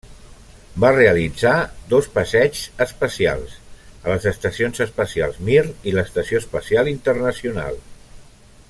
Va 0.83 0.89
realitzar 0.93 1.51
dos 1.91 2.07
passeigs 2.15 2.63
espacials, 2.85 3.53
a 3.91 4.09
les 4.15 4.27
estacions 4.33 4.83
espacials 4.87 5.39
Mir 5.51 5.63
i 5.93 5.95
Estació 6.07 6.43
Espacial 6.45 6.95
Internacional. 6.97 7.81